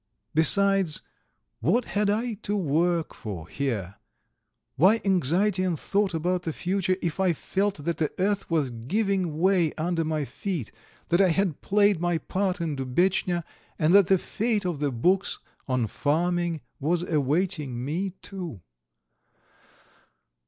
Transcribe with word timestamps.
Besides, 0.33 1.01
what 1.59 1.85
had 1.85 2.09
I 2.09 2.33
to 2.41 2.55
work 2.55 3.13
for 3.13 3.47
here, 3.47 3.97
why 4.75 4.99
anxiety 5.05 5.61
and 5.61 5.79
thought 5.79 6.15
about 6.15 6.41
the 6.41 6.53
future, 6.53 6.97
if 7.03 7.19
I 7.19 7.33
felt 7.33 7.75
that 7.83 7.97
the 7.97 8.11
earth 8.17 8.49
was 8.49 8.71
giving 8.71 9.37
way 9.37 9.73
under 9.75 10.03
my 10.03 10.25
feet, 10.25 10.71
that 11.09 11.21
I 11.21 11.29
had 11.29 11.61
played 11.61 11.99
my 12.01 12.17
part 12.17 12.59
in 12.59 12.75
Dubetchnya, 12.75 13.43
and 13.77 13.93
that 13.93 14.07
the 14.07 14.17
fate 14.17 14.65
of 14.65 14.79
the 14.79 14.91
books 14.91 15.37
on 15.67 15.85
farming 15.85 16.61
was 16.79 17.03
awaiting 17.03 17.85
me 17.85 18.09
too? 18.23 18.59